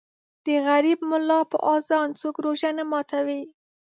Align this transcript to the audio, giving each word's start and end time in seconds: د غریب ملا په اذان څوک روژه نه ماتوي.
د 0.45 0.47
غریب 0.67 0.99
ملا 1.09 1.39
په 1.51 1.57
اذان 1.75 2.07
څوک 2.21 2.35
روژه 2.45 2.69
نه 2.77 2.83
ماتوي. 2.91 3.41